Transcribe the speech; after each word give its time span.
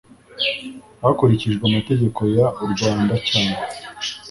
hakurikijwe 1.01 1.63
amategeko 1.69 2.19
y 2.35 2.37
u 2.63 2.65
rwanda 2.73 3.13
cyangwa 3.29 3.63